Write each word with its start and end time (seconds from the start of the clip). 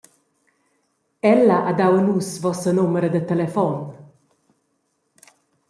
Ella 1.33 1.57
ha 1.67 1.73
dau 1.81 1.93
a 1.99 2.01
nus 2.07 2.29
vossa 2.43 2.71
numera 2.75 3.09
da 3.13 3.21
telefon. 3.31 3.75